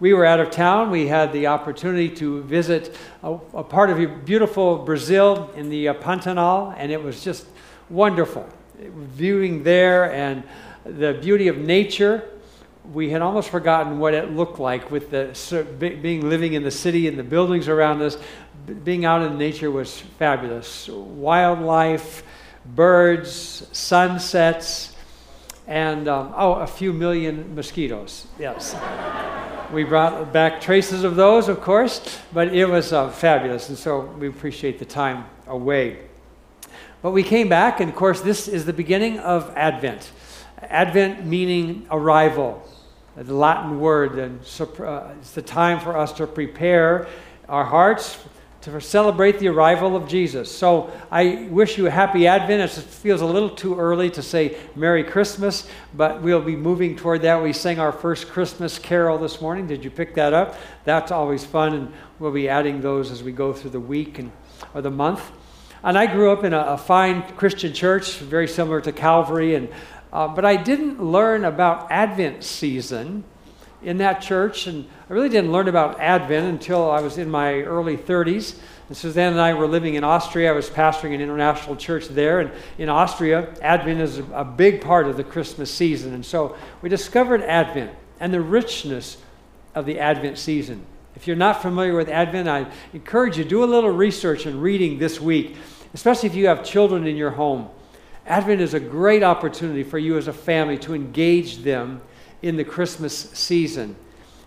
[0.00, 0.90] we were out of town.
[0.90, 5.94] We had the opportunity to visit a, a part of beautiful Brazil in the uh,
[5.94, 7.46] Pantanal, and it was just
[7.90, 8.48] wonderful.
[8.78, 10.42] Viewing there and
[10.84, 12.30] the beauty of nature,
[12.92, 17.06] we had almost forgotten what it looked like with the being living in the city
[17.06, 18.16] and the buildings around us.
[18.84, 20.88] Being out in nature was fabulous.
[20.88, 22.22] Wildlife,
[22.64, 24.89] birds, sunsets,
[25.70, 28.26] and um, oh, a few million mosquitoes.
[28.40, 28.74] Yes.
[29.72, 34.00] we brought back traces of those, of course, but it was uh, fabulous, and so
[34.18, 35.98] we appreciate the time away.
[37.02, 40.10] But we came back, and of course, this is the beginning of Advent.
[40.60, 42.68] Advent meaning arrival,
[43.16, 47.06] the Latin word, and uh, it's the time for us to prepare
[47.48, 48.18] our hearts
[48.62, 50.54] to celebrate the arrival of Jesus.
[50.54, 52.60] So I wish you a happy Advent.
[52.60, 57.22] It feels a little too early to say Merry Christmas, but we'll be moving toward
[57.22, 57.42] that.
[57.42, 59.66] We sang our first Christmas carol this morning.
[59.66, 60.58] Did you pick that up?
[60.84, 64.30] That's always fun, and we'll be adding those as we go through the week and
[64.74, 65.30] or the month.
[65.82, 69.70] And I grew up in a, a fine Christian church, very similar to Calvary, and
[70.12, 73.24] uh, but I didn't learn about Advent season
[73.82, 77.60] in that church, and I really didn't learn about Advent until I was in my
[77.62, 78.58] early 30s.
[78.88, 80.50] And Suzanne and I were living in Austria.
[80.50, 85.06] I was pastoring an international church there, and in Austria, Advent is a big part
[85.06, 86.12] of the Christmas season.
[86.12, 89.16] And so we discovered Advent and the richness
[89.74, 90.84] of the Advent season.
[91.16, 94.98] If you're not familiar with Advent, I encourage you do a little research and reading
[94.98, 95.56] this week,
[95.94, 97.68] especially if you have children in your home.
[98.26, 102.00] Advent is a great opportunity for you as a family to engage them
[102.42, 103.96] in the Christmas season.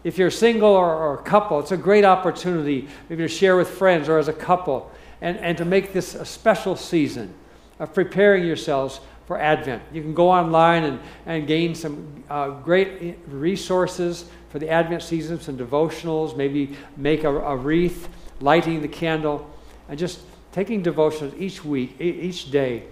[0.04, 3.70] If you're single or, or, a couple, it's a great opportunity maybe to share with
[3.70, 4.92] friends or as a couple
[5.22, 7.34] and, and to make this a special season
[7.80, 9.82] of preparing yourselves for Advent.
[9.94, 15.40] You can go online and, and gain some uh, great resources for the Advent season,
[15.40, 18.10] some devotionals, maybe make a, a wreath,
[18.42, 19.50] lighting the candle,
[19.88, 20.20] and just
[20.52, 22.84] taking devotionals each week, each day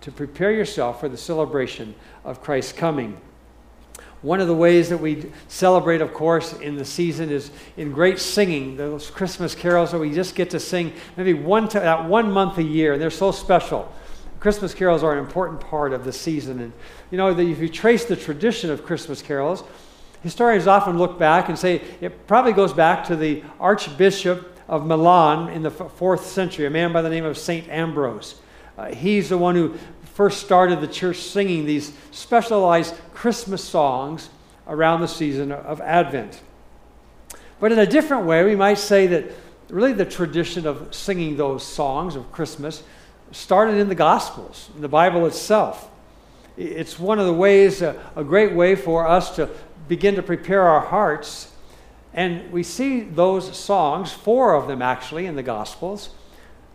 [0.00, 1.94] to prepare yourself for the celebration
[2.24, 3.20] of Christ's coming.
[4.22, 8.18] One of the ways that we celebrate, of course, in the season is in great
[8.18, 12.32] singing, those Christmas carols that we just get to sing maybe one, to, that one
[12.32, 13.92] month a year, and they're so special.
[14.40, 16.60] Christmas carols are an important part of the season.
[16.60, 16.72] And
[17.10, 19.64] you know, if you trace the tradition of Christmas carols,
[20.22, 25.48] historians often look back and say it probably goes back to the Archbishop of Milan
[25.50, 27.68] in the fourth century, a man by the name of St.
[27.68, 28.40] Ambrose.
[28.76, 29.74] Uh, he's the one who
[30.16, 34.30] first started the church singing these specialized Christmas songs
[34.66, 36.40] around the season of Advent.
[37.60, 39.30] But in a different way, we might say that
[39.68, 42.82] really the tradition of singing those songs of Christmas
[43.30, 45.90] started in the Gospels, in the Bible itself.
[46.56, 49.50] It's one of the ways, a, a great way for us to
[49.86, 51.52] begin to prepare our hearts.
[52.14, 56.08] And we see those songs, four of them actually, in the Gospels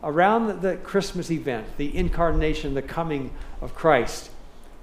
[0.03, 3.31] around the Christmas event, the incarnation, the coming
[3.62, 4.29] of Christ.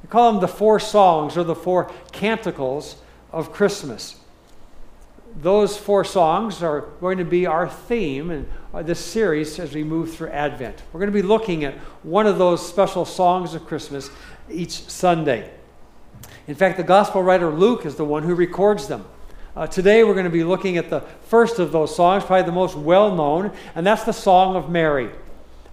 [0.03, 2.97] We call them the four songs or the four canticles
[3.33, 4.17] of Christmas.
[5.37, 9.84] Those four songs are going to be our theme in uh, this series as we
[9.84, 10.83] move through Advent.
[10.93, 14.11] We're going to be looking at one of those special songs of Christmas
[14.50, 15.50] each Sunday.
[16.47, 19.05] In fact, the gospel writer Luke is the one who records them.
[19.59, 22.53] Uh, today we're going to be looking at the first of those songs, probably the
[22.53, 25.11] most well known, and that's the Song of Mary.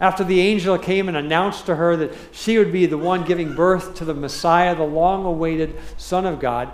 [0.01, 3.53] After the angel came and announced to her that she would be the one giving
[3.53, 6.72] birth to the Messiah, the long awaited Son of God,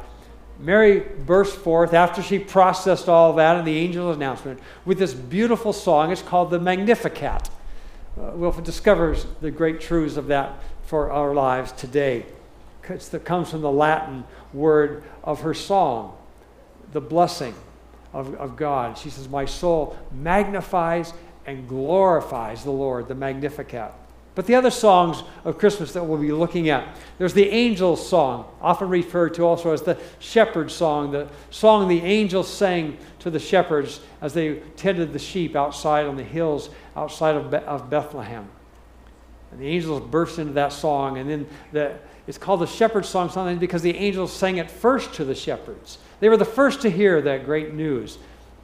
[0.58, 5.74] Mary burst forth after she processed all that and the angel's announcement with this beautiful
[5.74, 6.14] song.
[6.14, 7.50] It's called the Magnificat.
[8.18, 12.26] Uh, we'll discover the great truths of that for our lives today.
[12.88, 14.24] It comes from the Latin
[14.54, 16.16] word of her song
[16.94, 17.56] the blessing
[18.13, 18.97] of, of God.
[18.97, 21.13] She says, My soul magnifies
[21.46, 23.91] and glorifies the Lord, the Magnificat.
[24.34, 28.50] But the other songs of Christmas that we'll be looking at, there's the angel's song,
[28.62, 33.40] often referred to also as the shepherd's song, the song the angels sang to the
[33.40, 38.47] shepherds as they tended the sheep outside on the hills outside of, Be- of Bethlehem.
[39.52, 43.29] And the angels burst into that song, and then the, it's called the shepherd's song
[43.29, 45.97] sometimes because the angels sang it first to the shepherds.
[46.22, 48.18] They were the first to hear that great news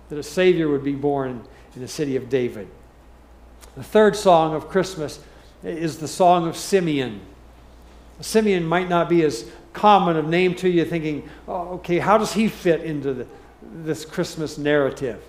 [0.10, 1.44] that a Savior would be born
[1.76, 2.70] in the city of David.
[3.76, 5.20] The third song of Christmas
[5.64, 7.20] is the song of Simeon.
[8.22, 12.34] Simeon might not be as common of name to you, thinking, oh, okay, how does
[12.34, 13.28] he fit into the,
[13.62, 15.22] this Christmas narrative?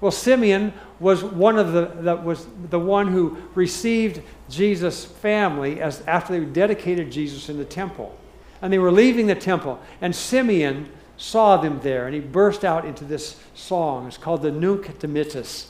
[0.00, 6.38] Well, Simeon was one of the was the one who received Jesus' family as after
[6.38, 8.16] they dedicated Jesus in the temple.
[8.62, 12.86] And they were leaving the temple, and Simeon saw them there and he burst out
[12.86, 14.06] into this song.
[14.08, 15.66] It's called the Nunc Dimittis.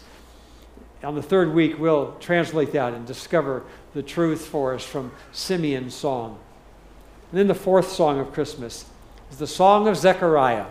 [1.03, 5.95] On the third week, we'll translate that and discover the truth for us from Simeon's
[5.95, 6.39] song.
[7.31, 8.85] And then the fourth song of Christmas
[9.31, 10.67] is the Song of Zechariah.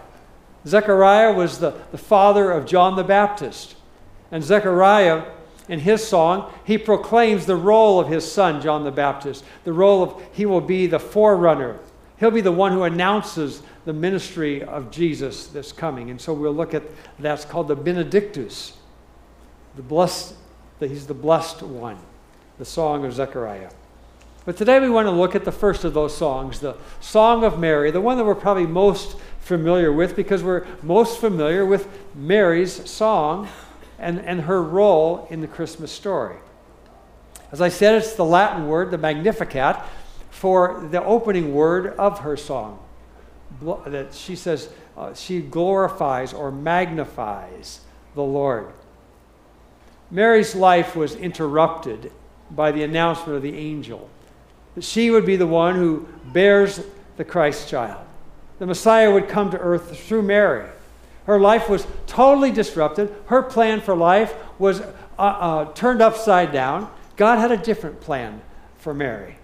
[0.66, 3.76] Zechariah was the, the father of John the Baptist.
[4.32, 5.26] And Zechariah,
[5.68, 10.04] in his song, he proclaims the role of his son, John the Baptist, the role
[10.04, 11.80] of he will be the forerunner.
[12.20, 16.10] He'll be the one who announces the ministry of Jesus that's coming.
[16.10, 16.84] And so we'll look at
[17.18, 18.74] that's called the Benedictus.
[19.76, 20.36] The blessed,
[20.80, 21.98] he's the blessed one,
[22.58, 23.70] the song of Zechariah.
[24.46, 27.60] But today we want to look at the first of those songs, the Song of
[27.60, 32.90] Mary, the one that we're probably most familiar with because we're most familiar with Mary's
[32.90, 33.48] song
[34.00, 36.38] and, and her role in the Christmas story.
[37.52, 39.78] As I said, it's the Latin word, the Magnificat,
[40.40, 42.80] for the opening word of her song.
[43.86, 47.82] That she says uh, she glorifies or magnifies
[48.16, 48.72] the Lord.
[50.10, 52.14] Mary's life was interrupted
[52.52, 54.10] by the announcement of the angel
[54.76, 56.80] that she would be the one who bears
[57.18, 58.06] the Christ child.
[58.60, 60.70] The Messiah would come to earth through Mary.
[61.26, 63.14] Her life was totally disrupted.
[63.26, 64.86] Her plan for life was uh,
[65.18, 66.90] uh, turned upside down.
[67.18, 68.40] God had a different plan
[68.78, 69.39] for Mary.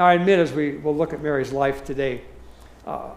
[0.00, 2.22] Now, I admit, as we will look at Mary's life today,
[2.86, 3.10] uh,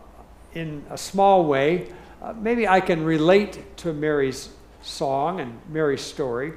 [0.54, 1.88] in a small way,
[2.22, 4.50] uh, maybe I can relate to Mary's
[4.82, 6.52] song and Mary's story.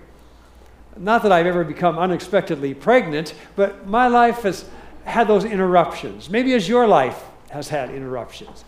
[0.96, 4.68] Not that I've ever become unexpectedly pregnant, but my life has
[5.04, 6.28] had those interruptions.
[6.28, 8.64] Maybe as your life has had interruptions.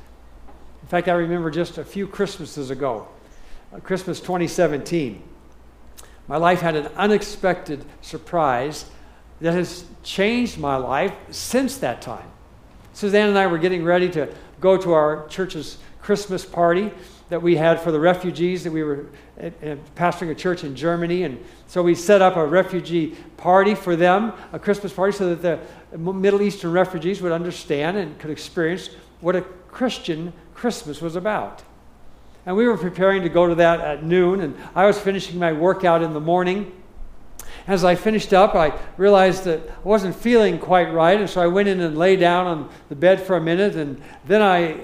[0.82, 3.08] In fact, I remember just a few Christmases ago,
[3.74, 5.24] uh, Christmas 2017,
[6.28, 8.84] my life had an unexpected surprise
[9.40, 12.28] that has changed my life since that time.
[12.92, 14.28] Suzanne and I were getting ready to
[14.60, 16.90] go to our church's Christmas party
[17.28, 19.06] that we had for the refugees that we were
[19.94, 21.24] pastoring a church in Germany.
[21.24, 25.60] And so we set up a refugee party for them, a Christmas party, so that
[25.92, 31.62] the Middle Eastern refugees would understand and could experience what a Christian Christmas was about.
[32.46, 35.52] And we were preparing to go to that at noon, and I was finishing my
[35.52, 36.72] workout in the morning.
[37.68, 41.46] As I finished up, I realized that I wasn't feeling quite right, and so I
[41.46, 44.80] went in and lay down on the bed for a minute, and then I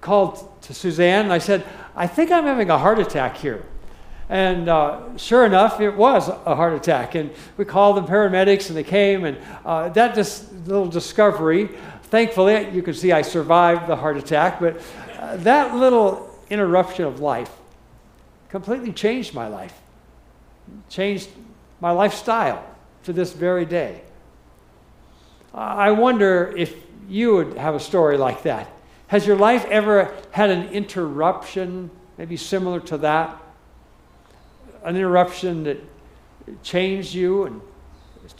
[0.00, 3.64] called to Suzanne and I said, I think I'm having a heart attack here.
[4.28, 7.16] And uh, sure enough, it was a heart attack.
[7.16, 9.24] And we called the paramedics and they came.
[9.24, 11.68] And uh, that just little discovery,
[12.04, 14.60] thankfully, you can see I survived the heart attack.
[14.60, 14.80] But
[15.18, 17.50] uh, that little interruption of life
[18.48, 19.80] completely changed my life,
[20.88, 21.28] changed
[21.80, 22.64] my lifestyle
[23.04, 24.02] to this very day.
[25.52, 26.74] I wonder if
[27.08, 28.68] you would have a story like that.
[29.08, 33.36] Has your life ever had an interruption, maybe similar to that?
[34.84, 35.78] An interruption that
[36.62, 37.60] changed you and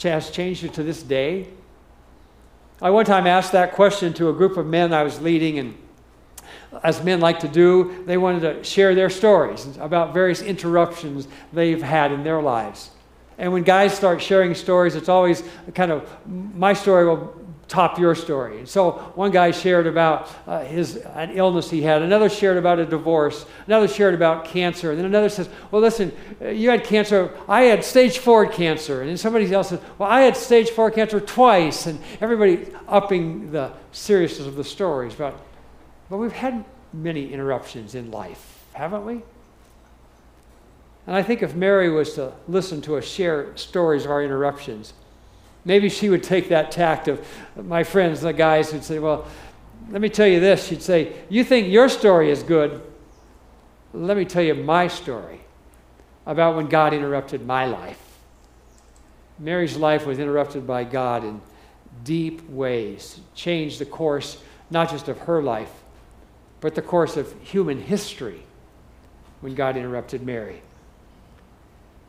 [0.03, 1.49] has changed you to this day?
[2.81, 5.77] I one time asked that question to a group of men I was leading, and
[6.83, 11.83] as men like to do, they wanted to share their stories about various interruptions they've
[11.83, 12.91] had in their lives.
[13.41, 15.43] And when guys start sharing stories, it's always
[15.75, 17.35] kind of my story will
[17.69, 18.67] top your story.
[18.67, 22.03] So one guy shared about uh, his an illness he had.
[22.03, 23.47] Another shared about a divorce.
[23.67, 24.91] Another shared about cancer.
[24.91, 27.31] And then another says, "Well, listen, uh, you had cancer.
[27.49, 30.91] I had stage four cancer." And then somebody else says, "Well, I had stage four
[30.91, 35.15] cancer twice." And everybody upping the seriousness of the stories.
[35.15, 35.35] But
[36.11, 39.23] but we've had many interruptions in life, haven't we?
[41.07, 44.93] And I think if Mary was to listen to us share stories of our interruptions,
[45.65, 47.27] Maybe she would take that tact of
[47.57, 49.27] my friends, the guys who'd say, Well,
[49.91, 50.67] let me tell you this.
[50.67, 52.81] She'd say, You think your story is good?
[53.93, 55.41] Let me tell you my story
[56.25, 57.99] about when God interrupted my life.
[59.39, 61.41] Mary's life was interrupted by God in
[62.05, 64.39] deep ways, changed the course
[64.71, 65.73] not just of her life,
[66.61, 68.43] but the course of human history
[69.41, 70.63] when God interrupted Mary.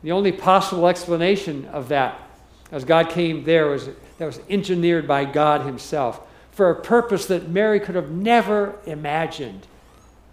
[0.02, 2.20] The only possible explanation of that
[2.70, 6.20] as God came there was that was engineered by God Himself
[6.52, 9.66] for a purpose that Mary could have never imagined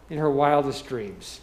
[0.10, 1.40] in her wildest dreams.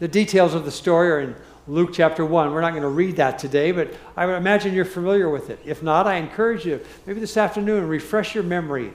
[0.00, 1.36] The details of the story are in
[1.66, 2.52] Luke chapter 1.
[2.52, 5.60] We're not going to read that today, but I imagine you're familiar with it.
[5.64, 8.92] If not, I encourage you, maybe this afternoon, refresh your memory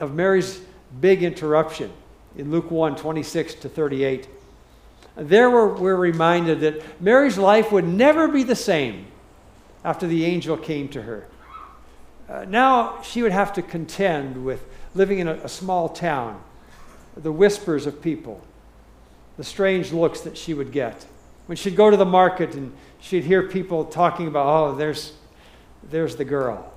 [0.00, 0.60] of Mary's
[1.00, 1.90] big interruption
[2.36, 4.28] in Luke 1 26 to 38.
[5.16, 9.06] There we're, we're reminded that Mary's life would never be the same
[9.84, 11.26] after the angel came to her.
[12.28, 16.42] Uh, now she would have to contend with living in a, a small town
[17.16, 18.40] the whispers of people,
[19.36, 21.06] the strange looks that she would get.
[21.46, 25.12] When she'd go to the market and she'd hear people talking about, oh, there's,
[25.82, 26.72] there's the girl,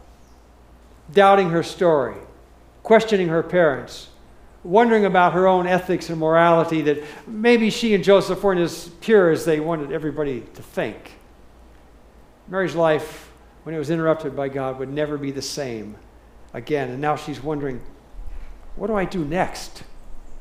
[1.12, 2.18] doubting her story,
[2.84, 4.10] questioning her parents,
[4.64, 9.32] wondering about her own ethics and morality that maybe she and Joseph weren't as pure
[9.32, 11.14] as they wanted everybody to think.
[12.48, 13.32] Mary's life,
[13.64, 15.96] when it was interrupted by God, would never be the same
[16.54, 16.90] again.
[16.90, 17.82] And now she's wondering,
[18.76, 19.84] what do I do next?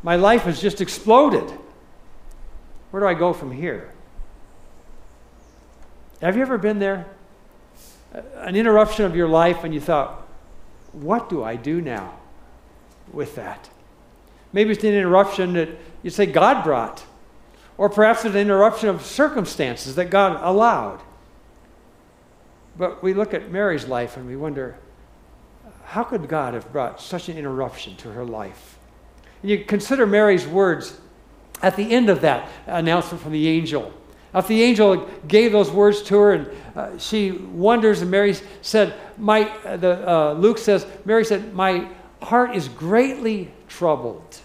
[0.02, 1.50] My life has just exploded.
[2.90, 3.92] Where do I go from here?
[6.23, 7.06] Have you ever been there?
[8.37, 10.26] An interruption of your life, and you thought,
[10.92, 12.14] what do I do now
[13.12, 13.68] with that?
[14.52, 15.68] Maybe it's an interruption that
[16.02, 17.04] you say God brought,
[17.76, 21.00] or perhaps it's an interruption of circumstances that God allowed.
[22.78, 24.76] But we look at Mary's life and we wonder,
[25.84, 28.78] how could God have brought such an interruption to her life?
[29.42, 30.98] And you consider Mary's words
[31.62, 33.92] at the end of that announcement from the angel.
[34.34, 38.94] After the angel gave those words to her, and uh, she wonders, and Mary said,
[39.16, 41.88] "My." Uh, the uh, Luke says, Mary said, "My
[42.20, 44.40] heart is greatly troubled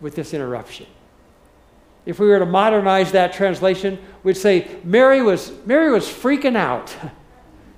[0.00, 0.86] with this interruption."
[2.06, 6.96] If we were to modernize that translation, we'd say Mary was Mary was freaking out.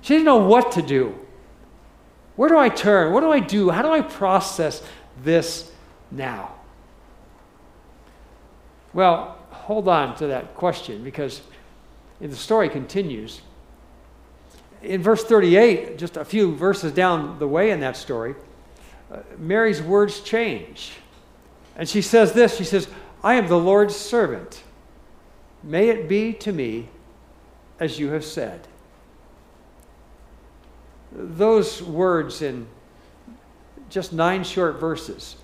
[0.03, 1.13] She didn't know what to do.
[2.35, 3.13] Where do I turn?
[3.13, 3.69] What do I do?
[3.69, 4.81] How do I process
[5.23, 5.71] this
[6.09, 6.55] now?
[8.93, 11.41] Well, hold on to that question because
[12.19, 13.41] the story continues.
[14.81, 18.33] In verse 38, just a few verses down the way in that story,
[19.37, 20.93] Mary's words change.
[21.75, 22.87] And she says this She says,
[23.23, 24.63] I am the Lord's servant.
[25.63, 26.89] May it be to me
[27.79, 28.67] as you have said.
[31.11, 32.67] Those words in
[33.89, 35.35] just nine short verses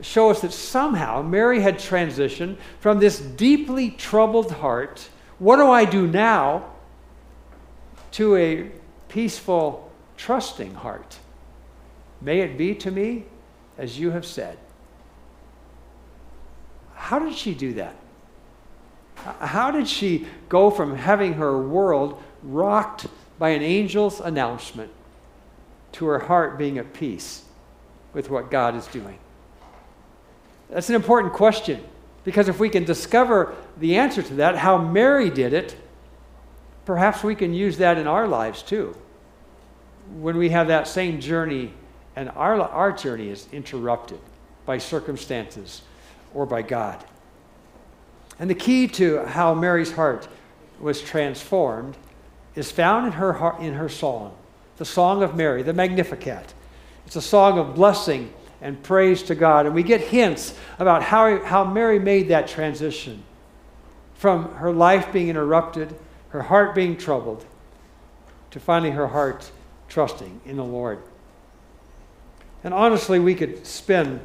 [0.00, 5.84] show us that somehow Mary had transitioned from this deeply troubled heart, what do I
[5.84, 6.70] do now,
[8.12, 8.70] to a
[9.08, 11.18] peaceful, trusting heart.
[12.20, 13.24] May it be to me
[13.78, 14.58] as you have said.
[16.94, 17.96] How did she do that?
[19.40, 23.06] How did she go from having her world rocked
[23.38, 24.90] by an angel's announcement
[25.92, 27.44] to her heart being at peace
[28.12, 29.18] with what God is doing?
[30.68, 31.82] That's an important question
[32.24, 35.76] because if we can discover the answer to that, how Mary did it,
[36.84, 38.96] perhaps we can use that in our lives too.
[40.18, 41.72] When we have that same journey
[42.20, 44.20] and our, our journey is interrupted
[44.66, 45.80] by circumstances
[46.34, 47.02] or by God.
[48.38, 50.28] And the key to how Mary's heart
[50.78, 51.96] was transformed
[52.54, 54.36] is found in her, heart, in her song,
[54.76, 56.52] the Song of Mary, the Magnificat.
[57.06, 59.64] It's a song of blessing and praise to God.
[59.64, 63.22] And we get hints about how, how Mary made that transition
[64.12, 65.98] from her life being interrupted,
[66.28, 67.46] her heart being troubled,
[68.50, 69.50] to finally her heart
[69.88, 71.02] trusting in the Lord.
[72.62, 74.20] And honestly, we could spend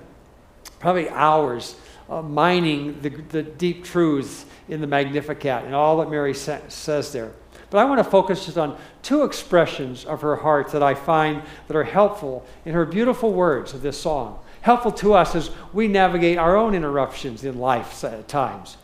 [0.80, 1.75] probably hours
[2.10, 7.12] uh, mining the, the deep truths in the Magnificat and all that Mary sa- says
[7.12, 7.32] there.
[7.70, 11.42] But I want to focus just on two expressions of her heart that I find
[11.68, 14.39] that are helpful in her beautiful words of this song.
[14.62, 18.77] Helpful to us as we navigate our own interruptions in life at times.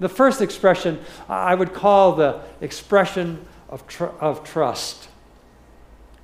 [0.00, 5.08] The first expression I would call the expression of, tr- of trust.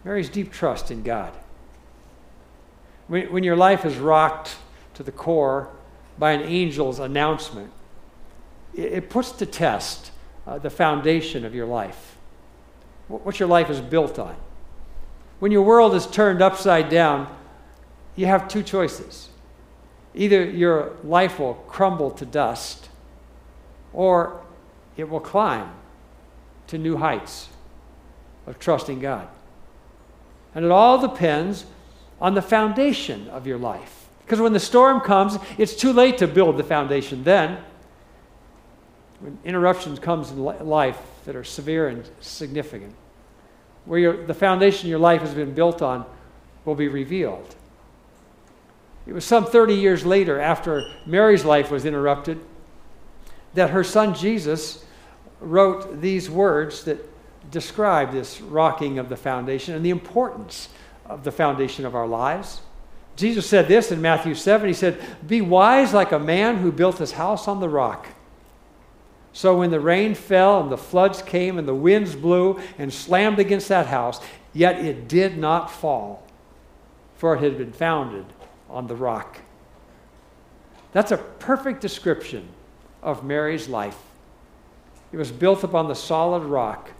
[0.04, 1.32] Mary's deep trust in God.
[3.06, 4.56] When, when your life is rocked
[4.94, 5.68] to the core
[6.18, 7.72] by an angel's announcement,
[8.74, 10.10] it, it puts to test
[10.46, 12.16] uh, the foundation of your life,
[13.08, 14.36] what your life is built on.
[15.38, 17.34] When your world is turned upside down,
[18.16, 19.28] you have two choices.
[20.14, 22.88] Either your life will crumble to dust,
[23.92, 24.44] or
[24.96, 25.72] it will climb
[26.68, 27.48] to new heights
[28.46, 29.28] of trusting God.
[30.54, 31.66] And it all depends
[32.20, 34.08] on the foundation of your life.
[34.24, 37.58] Because when the storm comes, it's too late to build the foundation then
[39.20, 42.94] when interruptions comes in life that are severe and significant,
[43.84, 46.04] where the foundation your life has been built on
[46.64, 47.54] will be revealed.
[49.06, 52.40] It was some 30 years later, after Mary's life was interrupted,
[53.54, 54.84] that her son Jesus
[55.40, 56.98] wrote these words that
[57.50, 60.68] describe this rocking of the foundation and the importance
[61.06, 62.60] of the foundation of our lives.
[63.16, 64.66] Jesus said this in Matthew 7.
[64.66, 68.08] He said, Be wise like a man who built his house on the rock.
[69.32, 73.38] So when the rain fell and the floods came and the winds blew and slammed
[73.38, 74.20] against that house,
[74.52, 76.24] yet it did not fall,
[77.16, 78.26] for it had been founded
[78.70, 79.38] on the rock.
[80.92, 82.48] That's a perfect description
[83.02, 83.98] of Mary's life.
[85.12, 86.90] It was built upon the solid rock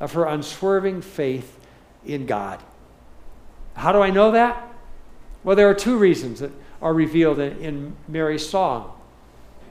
[0.00, 1.58] of her unswerving faith
[2.04, 2.60] in God.
[3.74, 4.68] How do I know that?
[5.42, 6.50] Well, there are two reasons that
[6.80, 8.92] are revealed in, in Mary's song.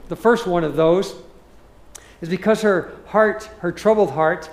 [0.08, 1.14] The first one of those
[2.20, 4.48] is because her heart, her troubled heart,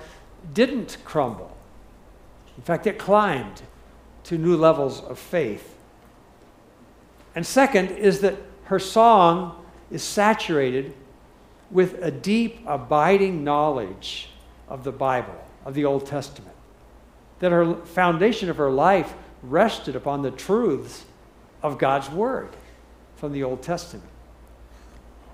[0.52, 1.56] didn't crumble.
[2.56, 3.62] In fact, it climbed
[4.24, 5.76] to new levels of faith.
[7.34, 10.94] And second is that her song is saturated
[11.70, 14.28] with a deep, abiding knowledge
[14.68, 16.54] of the Bible, of the Old Testament.
[17.38, 21.04] That her foundation of her life rested upon the truths
[21.62, 22.50] of God's Word
[23.16, 24.08] from the Old Testament.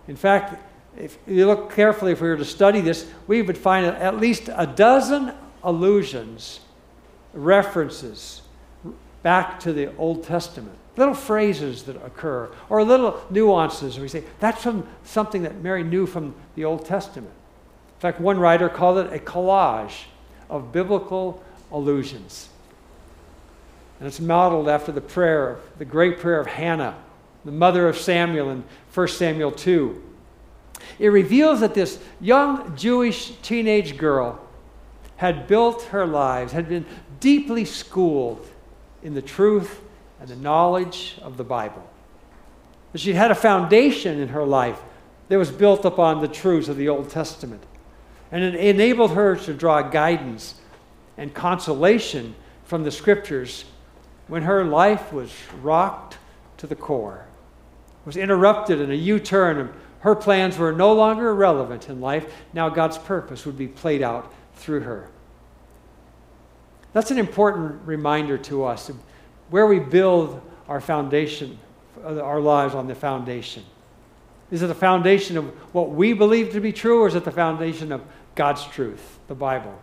[0.06, 0.62] In fact,
[0.96, 4.48] if you look carefully, if we were to study this, we would find at least
[4.54, 6.60] a dozen allusions,
[7.32, 8.42] references
[9.22, 10.76] back to the Old Testament.
[10.96, 14.00] Little phrases that occur, or little nuances.
[14.00, 17.32] We say, that's from something that Mary knew from the Old Testament.
[17.96, 20.04] In fact, one writer called it a collage
[20.50, 22.47] of biblical allusions.
[23.98, 26.96] And it's modeled after the prayer, the great prayer of Hannah,
[27.44, 28.64] the mother of Samuel in
[28.94, 30.02] 1 Samuel 2.
[30.98, 34.40] It reveals that this young Jewish teenage girl
[35.16, 36.86] had built her lives, had been
[37.18, 38.46] deeply schooled
[39.02, 39.80] in the truth
[40.20, 41.82] and the knowledge of the Bible.
[42.92, 44.80] That she had a foundation in her life
[45.28, 47.62] that was built upon the truths of the Old Testament.
[48.30, 50.54] And it enabled her to draw guidance
[51.16, 53.64] and consolation from the scriptures
[54.28, 55.32] when her life was
[55.62, 56.18] rocked
[56.58, 57.26] to the core,
[58.04, 59.72] was interrupted in a U turn.
[60.00, 62.32] Her plans were no longer relevant in life.
[62.52, 65.10] Now God's purpose would be played out through her.
[66.92, 68.90] That's an important reminder to us
[69.50, 71.58] where we build our foundation,
[72.04, 73.64] uh, our lives on the foundation.
[74.50, 75.44] Is it the foundation of
[75.74, 78.02] what we believe to be true, or is it the foundation of
[78.34, 79.78] God's truth, the Bible?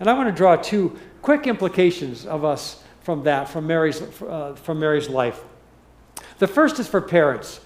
[0.00, 4.54] And I want to draw two quick implications of us from that, from Mary's, uh,
[4.62, 5.42] from Mary's life.
[6.38, 7.60] The first is for parents.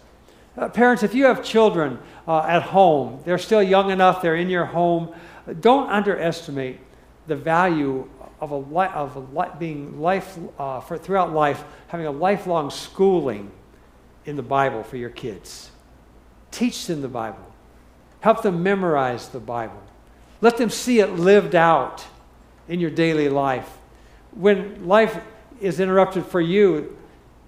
[0.56, 4.48] Uh, parents, if you have children uh, at home, they're still young enough, they're in
[4.48, 5.14] your home,
[5.60, 6.80] don't underestimate
[7.26, 8.08] the value
[8.40, 12.70] of, a li- of a li- being life, uh, for, throughout life, having a lifelong
[12.70, 13.50] schooling
[14.24, 15.70] in the Bible for your kids.
[16.50, 17.44] Teach them the Bible.
[18.20, 19.82] Help them memorize the Bible.
[20.40, 22.04] Let them see it lived out
[22.68, 23.78] in your daily life
[24.36, 25.18] when life
[25.60, 26.96] is interrupted for you,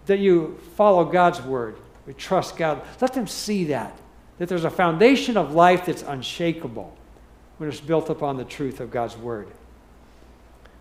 [0.07, 2.83] that you follow God's word, we trust God.
[3.01, 3.96] Let them see that,
[4.38, 6.96] that there's a foundation of life that's unshakable
[7.59, 9.48] when it's built upon the truth of God's word.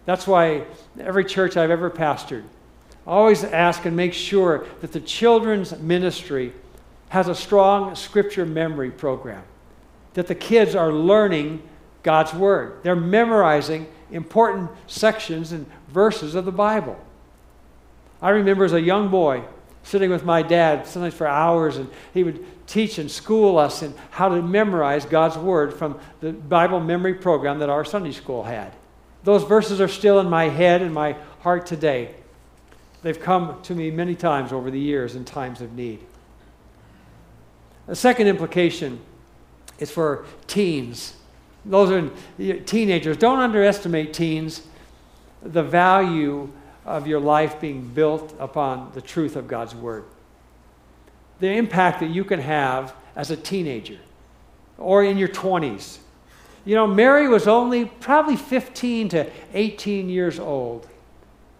[0.05, 0.63] That's why
[0.97, 2.43] every church I've ever pastored,
[3.05, 6.53] always ask and make sure that the children's ministry
[7.09, 9.43] has a strong scripture memory program,
[10.13, 11.61] that the kids are learning
[12.03, 12.83] God's word.
[12.83, 16.97] They're memorizing important sections and verses of the Bible.
[18.21, 19.43] I remember as a young boy
[19.83, 23.93] sitting with my dad, sometimes for hours, and he would teach and school us in
[24.11, 28.73] how to memorize God's Word from the Bible memory program that our Sunday school had.
[29.23, 32.15] Those verses are still in my head and my heart today.
[33.01, 35.99] They've come to me many times over the years in times of need.
[37.85, 38.99] The second implication
[39.79, 41.16] is for teens
[41.67, 42.09] those are
[42.61, 43.17] teenagers.
[43.17, 44.65] Don't underestimate teens,
[45.41, 46.49] the value
[46.85, 50.05] of your life being built upon the truth of God's Word.
[51.39, 53.99] The impact that you can have as a teenager
[54.77, 55.99] or in your 20s.
[56.65, 60.87] You know, Mary was only probably 15 to 18 years old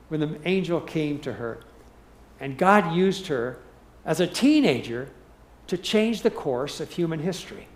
[0.09, 1.59] when the angel came to her.
[2.39, 3.57] And God used her
[4.05, 5.09] as a teenager
[5.67, 7.67] to change the course of human history.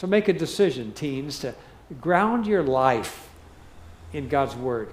[0.00, 1.54] So make a decision, teens, to
[2.00, 3.28] ground your life
[4.14, 4.88] in God's Word.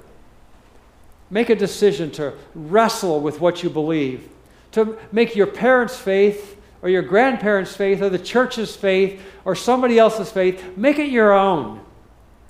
[1.29, 4.27] Make a decision to wrestle with what you believe,
[4.73, 9.97] to make your parents' faith or your grandparents' faith or the church's faith or somebody
[9.97, 11.79] else's faith, make it your own.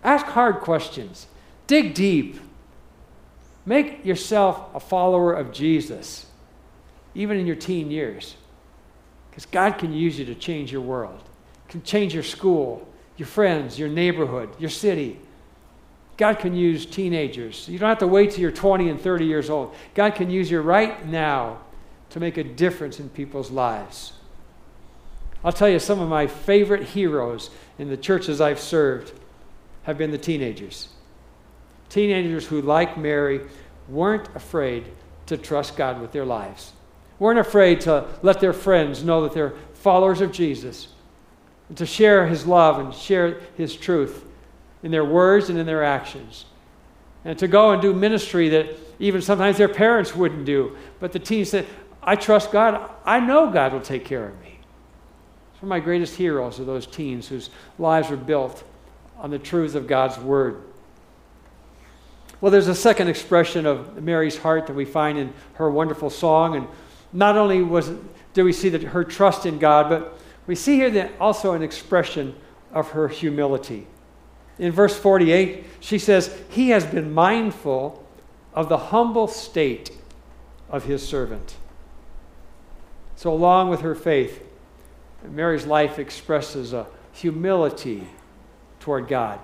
[0.04, 1.28] Ask hard questions.
[1.67, 2.39] Dig deep.
[3.67, 6.26] Make yourself a follower of Jesus,
[7.13, 8.36] even in your teen years,
[9.30, 11.22] because God can use you to change your world
[11.67, 15.19] can change your school, your friends, your neighborhood, your city.
[16.17, 17.67] God can use teenagers.
[17.69, 19.75] You don't have to wait till you're 20 and 30 years old.
[19.93, 21.60] God can use you right now
[22.10, 24.13] to make a difference in people's lives.
[25.43, 29.13] I'll tell you, some of my favorite heroes in the churches I've served
[29.84, 30.89] have been the teenagers.
[31.89, 33.41] Teenagers who, like Mary,
[33.88, 34.86] weren't afraid
[35.27, 36.73] to trust God with their lives,
[37.19, 40.89] weren't afraid to let their friends know that they're followers of Jesus,
[41.75, 44.23] to share his love and share his truth
[44.84, 46.45] in their words and in their actions.
[47.25, 50.77] And to go and do ministry that even sometimes their parents wouldn't do.
[50.99, 51.65] But the teens said,
[52.01, 52.89] I trust God.
[53.06, 54.60] I know God will take care of me.
[55.60, 57.49] Some of my greatest heroes are those teens whose
[57.80, 58.63] lives were built
[59.17, 60.62] on the truth of God's word.
[62.39, 66.56] Well, there's a second expression of Mary's heart that we find in her wonderful song.
[66.56, 66.67] And
[67.12, 67.91] not only was
[68.34, 71.62] do we see that her trust in God, but we see here that also an
[71.62, 72.36] expression
[72.72, 73.86] of her humility.
[74.58, 78.04] In verse 48, she says, He has been mindful
[78.54, 79.92] of the humble state
[80.70, 81.56] of his servant.
[83.16, 84.44] So, along with her faith,
[85.24, 88.08] Mary's life expresses a humility
[88.80, 89.40] toward God.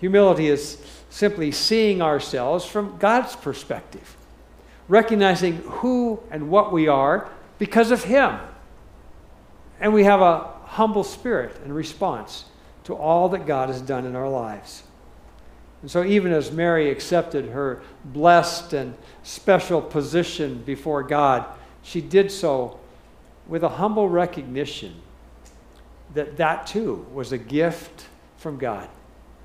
[0.00, 4.16] Humility is simply seeing ourselves from God's perspective,
[4.88, 8.38] recognizing who and what we are because of Him.
[9.80, 12.44] And we have a humble spirit in response
[12.84, 14.82] to all that God has done in our lives.
[15.82, 21.46] And so, even as Mary accepted her blessed and special position before God,
[21.82, 22.80] she did so
[23.46, 24.94] with a humble recognition
[26.14, 28.06] that that too was a gift
[28.38, 28.88] from God.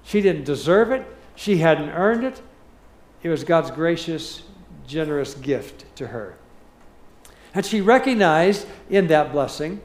[0.03, 2.41] She didn't deserve it, she hadn't earned it.
[3.21, 4.43] It was God's gracious,
[4.85, 6.35] generous gift to her.
[7.53, 9.81] And she recognized in that blessing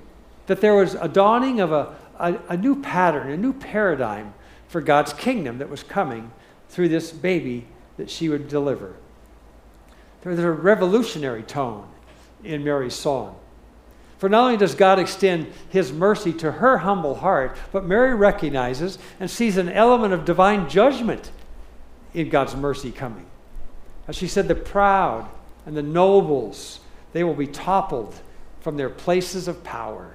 [0.49, 4.35] that there was a dawning of a, a, a, new pattern, a new paradigm
[4.67, 6.33] for God's kingdom that was coming
[6.69, 8.97] through this baby that she would deliver.
[10.23, 11.87] There was a revolutionary tone
[12.43, 13.37] in Mary's song.
[14.19, 18.99] For not only does God extend his mercy to her humble heart, but Mary recognizes
[19.21, 21.31] and sees an element of divine judgment
[22.15, 23.27] in God's mercy coming.
[24.09, 25.29] As she said, the proud
[25.67, 26.81] and the nobles,
[27.13, 28.19] they will be toppled
[28.61, 30.15] from their places of power.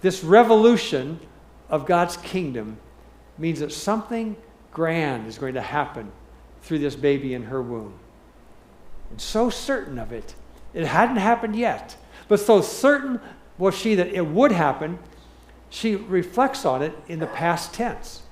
[0.00, 1.20] This revolution
[1.68, 2.78] of God's kingdom
[3.38, 4.36] means that something
[4.72, 6.12] grand is going to happen
[6.62, 7.94] through this baby in her womb.
[9.10, 10.34] And so certain of it,
[10.74, 11.96] it hadn't happened yet
[12.28, 13.20] but so certain
[13.58, 14.98] was she that it would happen,
[15.70, 18.22] she reflects on it in the past tense.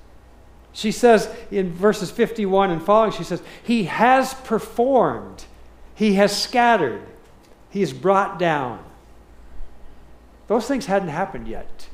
[0.72, 5.44] She says in verses 51 and following, she says, He has performed,
[5.94, 7.03] He has scattered,
[7.70, 8.85] He has brought down.
[10.46, 11.88] Those things hadn't happened yet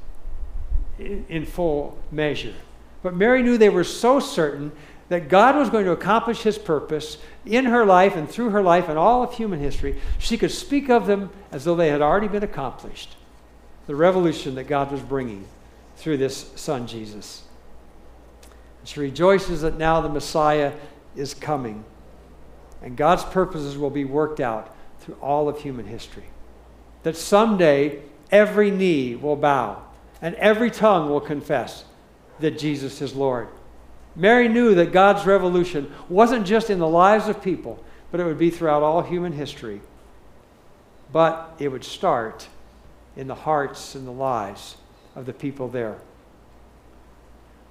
[0.98, 2.54] in full measure.
[3.02, 4.72] But Mary knew they were so certain
[5.08, 8.88] that God was going to accomplish his purpose in her life and through her life
[8.88, 12.28] and all of human history, she could speak of them as though they had already
[12.28, 13.16] been accomplished.
[13.86, 15.46] The revolution that God was bringing
[15.96, 17.42] through this son, Jesus.
[18.84, 20.72] She rejoices that now the Messiah
[21.16, 21.84] is coming,
[22.82, 26.24] and God's purposes will be worked out through all of human history.
[27.02, 28.00] That someday
[28.30, 29.82] every knee will bow
[30.22, 31.84] and every tongue will confess
[32.40, 33.48] that Jesus is Lord.
[34.16, 38.38] Mary knew that God's revolution wasn't just in the lives of people, but it would
[38.38, 39.80] be throughout all human history.
[41.12, 42.48] But it would start
[43.16, 44.76] in the hearts and the lives
[45.14, 45.98] of the people there.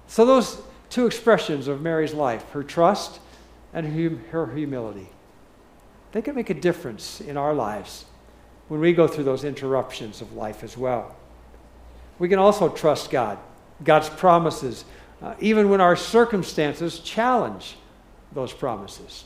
[0.06, 3.20] So, those two expressions of Mary's life, her trust
[3.72, 3.86] and
[4.30, 5.08] her humility,
[6.12, 8.06] they can make a difference in our lives
[8.70, 11.16] when we go through those interruptions of life as well.
[12.20, 13.36] We can also trust God,
[13.82, 14.84] God's promises
[15.20, 17.76] uh, even when our circumstances challenge
[18.32, 19.24] those promises.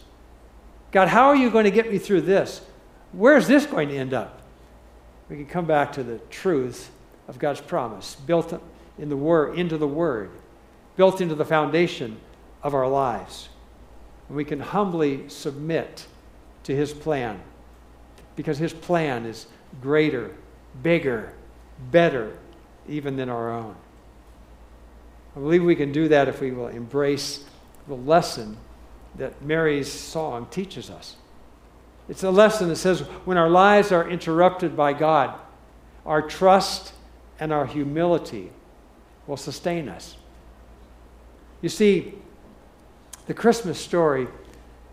[0.91, 2.63] God, how are you going to get me through this?
[3.13, 4.41] Where's this going to end up?
[5.29, 6.91] We can come back to the truth
[7.29, 8.59] of God's promise, built
[8.99, 10.31] in the word, into the Word,
[10.97, 12.17] built into the foundation
[12.63, 13.51] of our lives.
[14.29, 16.07] And we can humbly submit
[16.63, 17.41] to His plan
[18.37, 19.47] because His plan is
[19.81, 20.35] greater,
[20.83, 21.33] bigger,
[21.91, 22.37] better
[22.89, 23.75] even than our own.
[25.37, 27.45] I believe we can do that if we will embrace
[27.89, 28.57] the lesson
[29.17, 31.17] that Mary's song teaches us.
[32.09, 35.39] It's a lesson that says when our lives are interrupted by God,
[36.05, 36.93] our trust
[37.41, 38.51] and our humility
[39.27, 40.17] will sustain us.
[41.63, 42.15] You see,
[43.27, 44.29] the Christmas story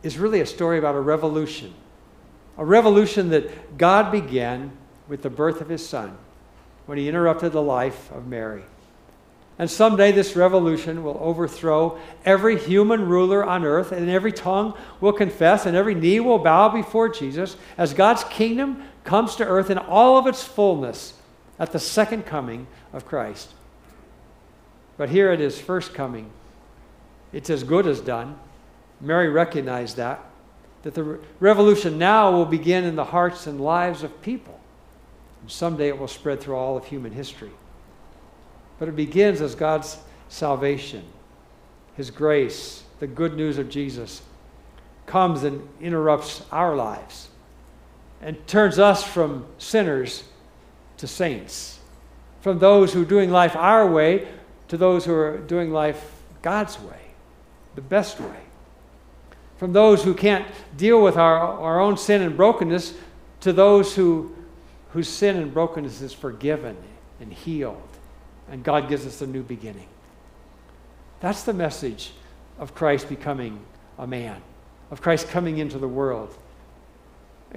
[0.03, 1.73] is really a story about a revolution.
[2.57, 4.71] A revolution that God began
[5.07, 6.17] with the birth of his son
[6.85, 8.63] when he interrupted the life of Mary.
[9.59, 15.13] And someday this revolution will overthrow every human ruler on earth, and every tongue will
[15.13, 19.77] confess, and every knee will bow before Jesus as God's kingdom comes to earth in
[19.77, 21.13] all of its fullness
[21.59, 23.53] at the second coming of Christ.
[24.97, 26.31] But here at his first coming,
[27.31, 28.39] it's as good as done.
[28.99, 30.25] Mary recognized that.
[30.83, 34.59] That the re- revolution now will begin in the hearts and lives of people.
[35.41, 37.51] And someday it will spread through all of human history.
[38.79, 39.97] But it begins as God's
[40.29, 41.03] salvation,
[41.95, 44.21] His grace, the good news of Jesus
[45.05, 47.27] comes and interrupts our lives
[48.21, 50.23] and turns us from sinners
[50.97, 51.79] to saints,
[52.41, 54.27] from those who are doing life our way
[54.67, 56.99] to those who are doing life God's way,
[57.75, 58.37] the best way.
[59.61, 62.95] From those who can't deal with our, our own sin and brokenness
[63.41, 64.35] to those who,
[64.89, 66.75] whose sin and brokenness is forgiven
[67.19, 67.87] and healed,
[68.49, 69.85] and God gives us a new beginning.
[71.19, 72.11] That's the message
[72.57, 73.59] of Christ becoming
[73.99, 74.41] a man,
[74.89, 76.35] of Christ coming into the world.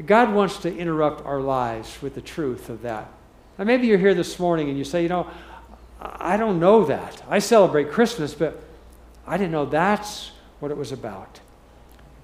[0.05, 3.11] God wants to interrupt our lives with the truth of that.
[3.57, 5.27] Now, maybe you're here this morning and you say, you know,
[6.03, 7.23] I don't know that.
[7.31, 8.63] I celebrate Christmas, but
[9.27, 11.41] I didn't know that's what it was about.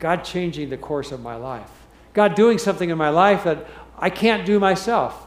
[0.01, 1.71] God changing the course of my life.
[2.13, 5.27] God doing something in my life that I can't do myself.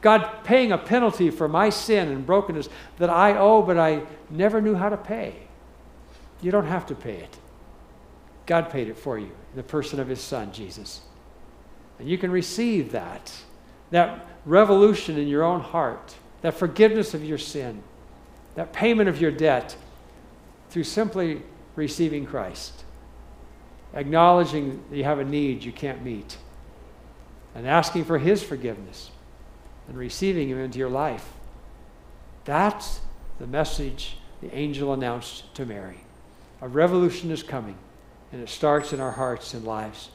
[0.00, 4.60] God paying a penalty for my sin and brokenness that I owe, but I never
[4.60, 5.34] knew how to pay.
[6.42, 7.38] You don't have to pay it.
[8.46, 11.00] God paid it for you in the person of His Son, Jesus.
[11.98, 13.32] And you can receive that,
[13.90, 17.82] that revolution in your own heart, that forgiveness of your sin,
[18.56, 19.76] that payment of your debt
[20.68, 21.42] through simply
[21.76, 22.84] receiving Christ,
[23.94, 26.36] acknowledging that you have a need you can't meet,
[27.54, 29.10] and asking for His forgiveness
[29.88, 31.32] and receiving Him into your life.
[32.44, 33.00] That's
[33.38, 36.00] the message the angel announced to Mary.
[36.60, 37.76] A revolution is coming,
[38.32, 40.10] and it starts in our hearts and lives.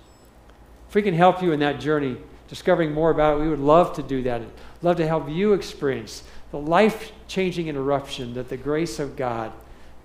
[0.88, 3.94] If we can help you in that journey, discovering more about it, we would love
[3.96, 4.42] to do that.
[4.82, 9.52] Love to help you experience the life changing interruption that the grace of God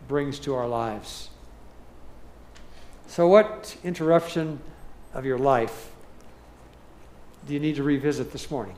[0.07, 1.31] brings to our lives.
[3.15, 4.59] So, what interruption
[5.13, 5.93] of your life
[7.47, 8.75] do you need to revisit this morning?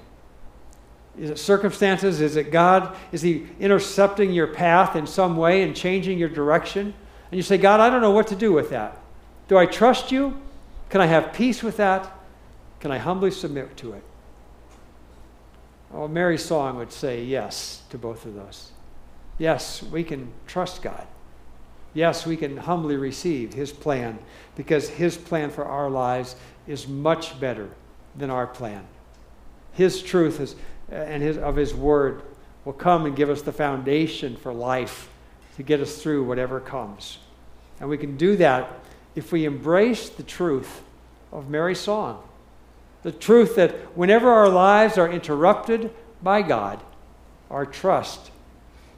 [1.19, 2.21] Is it circumstances?
[2.21, 2.95] Is it God?
[3.13, 6.93] Is He intercepting your path in some way and changing your direction?
[7.31, 8.99] And you say, God, I don't know what to do with that.
[9.49, 10.39] Do I trust you?
[10.91, 12.13] Can I have peace with that?
[12.81, 14.05] Can I humbly submit to it?
[15.91, 18.73] Well, Mary's song would say yes to both of those.
[19.39, 21.07] Yes, we can trust God.
[21.97, 24.19] Yes, we can humbly receive His plan
[24.55, 27.71] because His plan for our lives is much better
[28.15, 28.87] than our plan.
[29.73, 30.57] His truth is,
[30.91, 32.21] and his, of His Word
[32.67, 35.09] will come and give us the foundation for life
[35.57, 37.17] to get us through whatever comes.
[37.81, 38.79] And we can do that
[39.15, 40.83] if we embrace the truth
[41.33, 42.23] of Mary's song.
[43.05, 45.91] The truth that whenever our lives are interrupted
[46.23, 46.79] by God,
[47.51, 48.31] our trust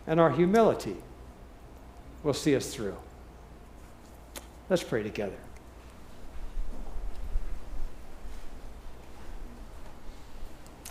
[0.04, 0.96] and our humility
[2.22, 2.96] will see us through.
[4.68, 5.36] Let's pray together.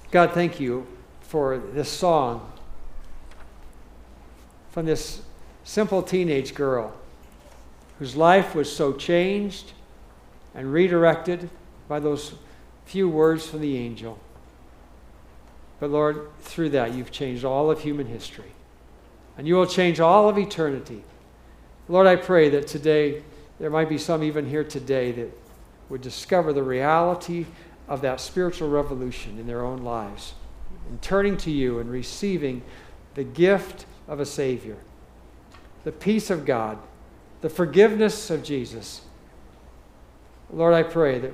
[0.09, 0.87] God, thank you
[1.21, 2.51] for this song
[4.71, 5.21] from this
[5.63, 6.93] simple teenage girl
[7.99, 9.73] whose life was so changed
[10.55, 11.49] and redirected
[11.87, 12.33] by those
[12.85, 14.17] few words from the angel.
[15.79, 18.51] But Lord, through that, you've changed all of human history.
[19.37, 21.03] And you will change all of eternity.
[21.89, 23.23] Lord, I pray that today,
[23.59, 25.31] there might be some even here today that
[25.89, 27.45] would discover the reality
[27.87, 30.33] of that spiritual revolution in their own lives
[30.89, 32.61] and turning to you and receiving
[33.15, 34.77] the gift of a Savior,
[35.85, 36.77] the peace of God
[37.41, 39.01] the forgiveness of Jesus.
[40.51, 41.31] Lord, I pray that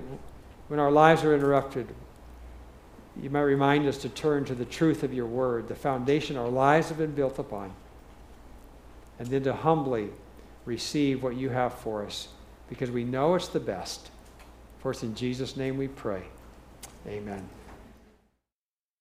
[0.67, 1.87] when our lives are interrupted,
[3.21, 6.49] you might remind us to turn to the truth of your word, the foundation our
[6.49, 7.73] lives have been built upon,
[9.19, 10.09] and then to humbly
[10.65, 12.29] receive what you have for us
[12.69, 14.09] because we know it's the best.
[14.79, 16.23] For it's in Jesus' name we pray.
[17.07, 17.47] Amen.